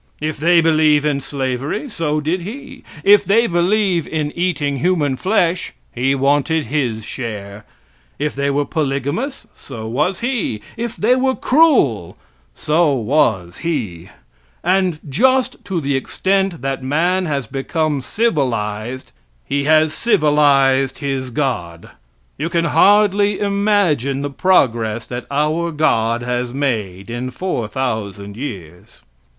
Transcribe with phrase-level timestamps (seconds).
[0.19, 5.73] If they believe in slavery, so did he; if they believe in eating human flesh,
[5.93, 7.65] he wanted his share;
[8.17, 12.17] if they were polygamous, so was he; if they were cruel,
[12.55, 14.09] so was he.
[14.63, 19.11] And just to the extent that man has become civilized,
[19.45, 21.91] he has civilized his god.
[22.39, 29.01] You can hardly imagine the progress that our God has made in four thousand years.